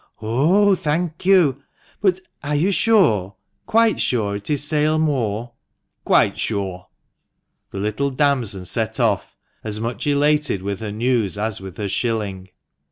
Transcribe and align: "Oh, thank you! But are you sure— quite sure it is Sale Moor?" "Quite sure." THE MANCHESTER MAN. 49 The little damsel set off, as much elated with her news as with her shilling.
"Oh, 0.19 0.73
thank 0.73 1.27
you! 1.27 1.61
But 2.01 2.21
are 2.43 2.55
you 2.55 2.71
sure— 2.71 3.35
quite 3.67 4.01
sure 4.01 4.35
it 4.35 4.49
is 4.49 4.63
Sale 4.63 4.97
Moor?" 4.97 5.51
"Quite 6.05 6.39
sure." 6.39 6.87
THE 7.69 7.77
MANCHESTER 7.77 7.77
MAN. 7.77 7.81
49 7.81 7.81
The 7.83 7.87
little 7.87 8.09
damsel 8.09 8.65
set 8.65 8.99
off, 8.99 9.37
as 9.63 9.79
much 9.79 10.07
elated 10.07 10.63
with 10.63 10.79
her 10.79 10.91
news 10.91 11.37
as 11.37 11.61
with 11.61 11.77
her 11.77 11.87
shilling. 11.87 12.49